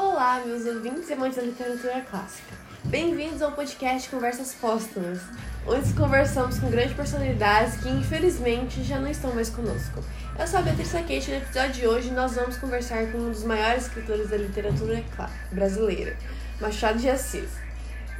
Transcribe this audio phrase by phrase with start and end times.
[0.00, 2.54] Olá, meus ouvintes e amantes da literatura clássica.
[2.84, 5.18] Bem-vindos ao podcast Conversas Póstumas,
[5.66, 10.00] onde conversamos com grandes personalidades que infelizmente já não estão mais conosco.
[10.38, 13.32] Eu sou a Beatriz Saquete e no episódio de hoje nós vamos conversar com um
[13.32, 15.02] dos maiores escritores da literatura
[15.50, 16.16] brasileira,
[16.60, 17.50] Machado de Assis.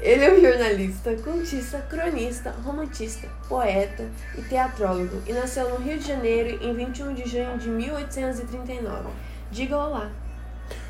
[0.00, 6.08] Ele é um jornalista, contista, cronista, romantista, poeta e teatrólogo e nasceu no Rio de
[6.08, 9.10] Janeiro em 21 de junho de 1839.
[9.50, 10.25] Diga olá!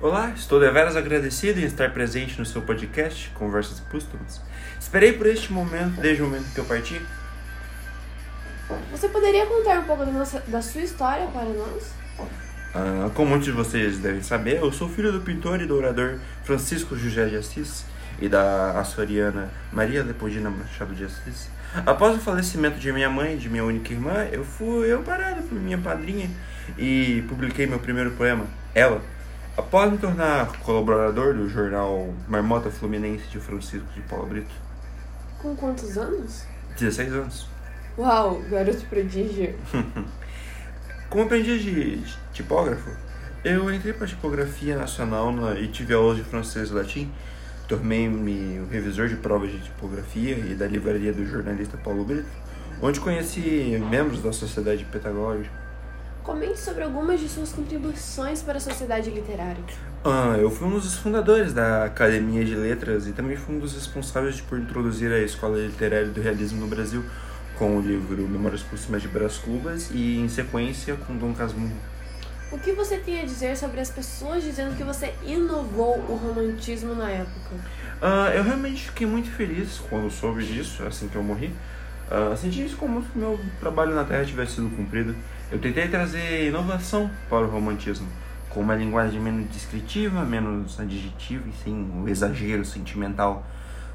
[0.00, 4.40] Olá, estou deveras agradecido em estar presente no seu podcast Conversas Póstumas.
[4.78, 7.02] Esperei por este momento desde o momento que eu parti.
[8.92, 11.92] Você poderia contar um pouco da, nossa, da sua história para nós?
[12.72, 16.20] Ah, como muitos de vocês devem saber, eu sou filho do pintor e do orador
[16.44, 17.84] Francisco José de Assis
[18.20, 21.50] e da açoriana Maria Leopoldina Machado de Assis.
[21.84, 25.58] Após o falecimento de minha mãe e de minha única irmã, eu fui amparado por
[25.58, 26.30] minha padrinha
[26.78, 29.02] e publiquei meu primeiro poema, Ela,
[29.58, 34.54] Após me tornar colaborador do jornal Marmota Fluminense de Francisco de Paula Brito.
[35.42, 36.44] Com quantos anos?
[36.78, 37.48] 16 anos.
[37.98, 39.56] Uau, garoto prodígio.
[41.10, 42.00] Como aprendiz de
[42.32, 42.88] tipógrafo,
[43.44, 47.10] eu entrei para a tipografia nacional na, e tive aulas de francês e latim.
[47.66, 52.28] Tornei-me revisor de provas de tipografia e da livraria do jornalista Paulo Brito,
[52.80, 55.67] onde conheci membros da sociedade petagógica
[56.28, 59.64] Comente sobre algumas de suas contribuições para a sociedade literária.
[60.04, 63.72] Ah, eu fui um dos fundadores da Academia de Letras e também fui um dos
[63.72, 67.02] responsáveis por introduzir a Escola Literária do Realismo no Brasil,
[67.58, 71.72] com o livro Memórias Póstumas de Brás Cubas e, em sequência, com Dom Casmurro.
[72.52, 76.94] O que você tem a dizer sobre as pessoas dizendo que você inovou o romantismo
[76.94, 77.54] na época?
[78.02, 81.50] Uh, eu realmente fiquei muito feliz quando soube disso, assim que eu morri.
[82.10, 85.14] Uh, senti isso como se meu trabalho na Terra tivesse sido cumprido.
[85.52, 88.08] Eu tentei trazer inovação para o romantismo,
[88.48, 93.46] com uma linguagem menos descritiva, menos adjetiva e sem o exagero sentimental.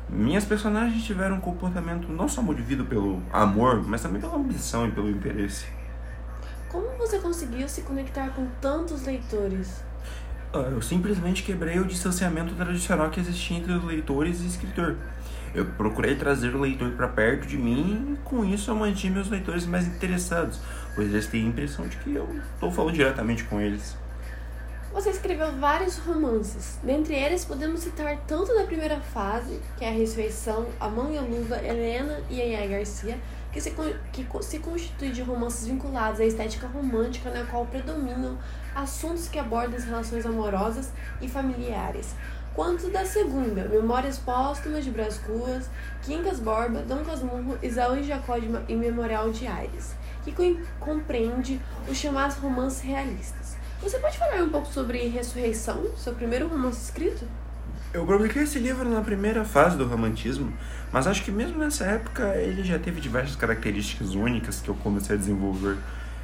[0.09, 4.91] Minhas personagens tiveram um comportamento não só movido pelo amor, mas também pela ambição e
[4.91, 5.66] pelo interesse.
[6.69, 9.81] Como você conseguiu se conectar com tantos leitores?
[10.51, 14.97] Ah, eu simplesmente quebrei o distanciamento tradicional que existia entre os leitores e escritor.
[15.53, 19.30] Eu procurei trazer o leitor para perto de mim e com isso eu mantive meus
[19.30, 20.59] leitores mais interessados,
[20.96, 23.96] pois eles têm a impressão de que eu estou falando diretamente com eles.
[24.92, 26.78] Você escreveu vários romances.
[26.84, 31.18] Dentre eles, podemos citar tanto da primeira fase, que é a Ressurreição, A Mão e
[31.18, 33.18] a Luva, Helena e Yaya Garcia,
[33.52, 33.72] que se,
[34.12, 38.38] que se constitui de romances vinculados à estética romântica, na qual predominam
[38.75, 42.16] assuntos que abordam as relações amorosas e familiares,
[42.56, 45.69] quanto da segunda, Memórias Póstumas de Brás Cubas,
[46.02, 48.38] Quincas Borba, Dom Casmurro, Isaú e Jacó
[48.68, 50.34] e Memorial de Aires, que
[50.80, 51.59] compreende
[51.90, 53.58] os chamados romances realistas.
[53.81, 57.28] Você pode falar um pouco sobre Ressurreição, seu primeiro romance escrito?
[57.94, 60.52] Eu publiquei esse livro na primeira fase do romantismo,
[60.92, 65.16] mas acho que mesmo nessa época ele já teve diversas características únicas que eu comecei
[65.16, 65.78] a desenvolver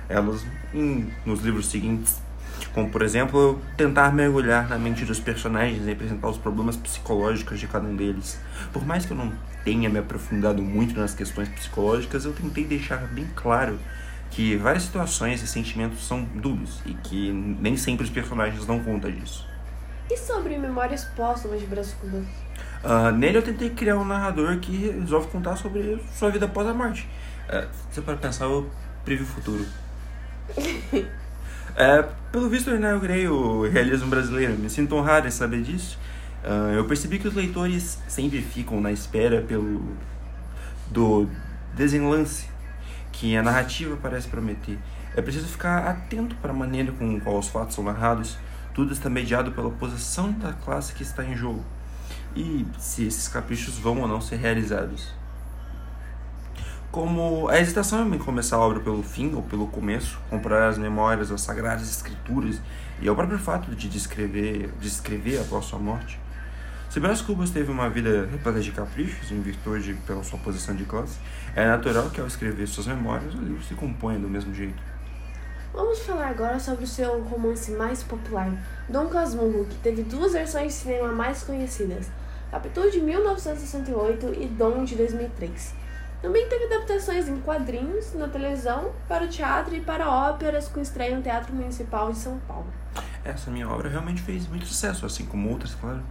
[0.08, 2.22] elas em, nos livros seguintes.
[2.74, 7.68] Como, por exemplo, tentar mergulhar na mente dos personagens e apresentar os problemas psicológicos de
[7.68, 8.40] cada um deles.
[8.72, 9.32] Por mais que eu não
[9.64, 13.80] tenha me aprofundado muito nas questões psicológicas, eu tentei deixar bem claro
[14.32, 19.12] que várias situações e sentimentos são dúbios e que nem sempre os personagens dão conta
[19.12, 19.48] disso.
[20.10, 22.26] E sobre Memórias Póstumas de Brás Cubas?
[22.84, 26.74] Uh, nele eu tentei criar um narrador que resolve contar sobre sua vida após a
[26.74, 27.08] morte.
[27.48, 28.70] Uh, você pode pensar, eu
[29.04, 29.66] previ o futuro.
[31.76, 34.54] É, pelo visto, eu inaugurei o realismo brasileiro.
[34.58, 35.98] Me sinto honrado em saber disso.
[36.44, 39.98] Uh, eu percebi que os leitores sempre ficam na espera pelo
[40.90, 41.28] do
[41.76, 42.48] desenlace
[43.12, 44.80] que a narrativa parece prometer.
[45.16, 48.38] É preciso ficar atento para a maneira com qual os fatos são narrados.
[48.74, 51.64] Tudo está mediado pela posição da classe que está em jogo
[52.36, 55.19] e se esses caprichos vão ou não ser realizados
[56.92, 61.32] como a hesitação em começar a obra pelo fim ou pelo começo, comparar as memórias
[61.32, 62.60] às sagradas escrituras
[63.00, 66.20] e ao próprio fato de descrever, descrever após sua morte.
[66.90, 70.86] Se Brás Cubas teve uma vida repleta de caprichos, em virtude pela sua posição de
[70.86, 71.20] classe,
[71.56, 74.82] é natural que ao escrever suas memórias o livro se componha do mesmo jeito.
[75.72, 78.52] Vamos falar agora sobre o seu romance mais popular,
[78.90, 82.10] Dom Casmurro, que teve duas versões de cinema mais conhecidas,
[82.50, 85.89] Capitão de 1968 e Dom de 2003.
[86.22, 91.16] Também teve adaptações em quadrinhos, na televisão, para o teatro e para óperas, com estreia
[91.16, 92.68] no Teatro Municipal de São Paulo.
[93.24, 96.02] Essa minha obra realmente fez muito sucesso, assim como outras, claro.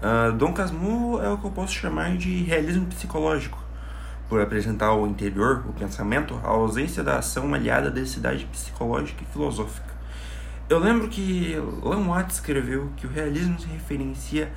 [0.00, 3.62] Uh, Dom Casmurro é o que eu posso chamar de realismo psicológico,
[4.26, 9.26] por apresentar o interior, o pensamento, a ausência da ação aliada da densidade psicológica e
[9.32, 9.88] filosófica.
[10.68, 14.52] Eu lembro que Lan Watts escreveu que o realismo se referencia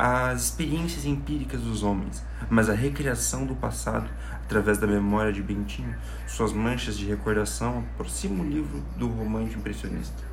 [0.00, 4.08] às experiências empíricas dos homens, mas a recriação do passado
[4.46, 5.94] através da memória de Bentinho,
[6.26, 10.24] suas manchas de recordação aproxima o livro do romance impressionista.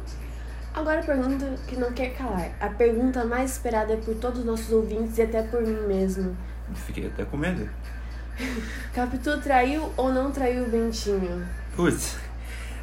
[0.73, 2.51] Agora a pergunta que não quer calar.
[2.61, 6.37] A pergunta mais esperada é por todos os nossos ouvintes e até por mim mesmo.
[6.73, 7.69] Fiquei até com medo.
[8.95, 11.45] Capitu traiu ou não traiu o Bentinho?
[11.75, 12.17] Putz,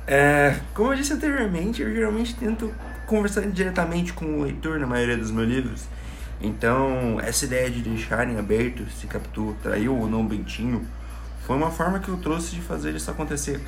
[0.06, 2.72] é, como eu disse anteriormente, eu geralmente tento
[3.06, 5.88] conversar diretamente com o leitor na maioria dos meus livros.
[6.40, 10.86] Então, essa ideia de deixarem aberto se Capitu traiu ou não o Bentinho
[11.46, 13.60] foi uma forma que eu trouxe de fazer isso acontecer.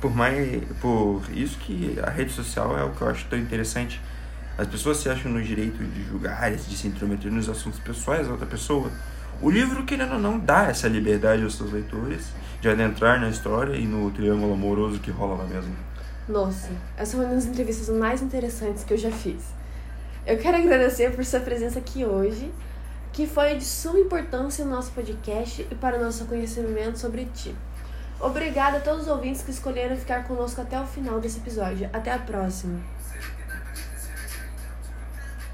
[0.00, 4.00] Por mais por isso que a rede social é o que eu acho tão interessante.
[4.56, 8.32] As pessoas se acham no direito de julgar, de se intrometer nos assuntos pessoais da
[8.32, 8.90] outra pessoa.
[9.40, 12.26] O livro, querendo ou não, dá essa liberdade aos seus leitores
[12.60, 15.74] de adentrar na história e no triângulo amoroso que rola lá mesmo.
[16.28, 19.42] Nossa, essa é uma das entrevistas mais interessantes que eu já fiz.
[20.28, 22.52] Eu quero agradecer por sua presença aqui hoje,
[23.14, 27.56] que foi de suma importância no nosso podcast e para o nosso conhecimento sobre ti.
[28.20, 31.88] Obrigada a todos os ouvintes que escolheram ficar conosco até o final desse episódio.
[31.94, 32.78] Até a próxima!